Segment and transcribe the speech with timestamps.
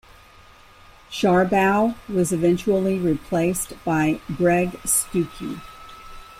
[1.11, 5.61] Sharbough was eventually replaced by Greg Stukey.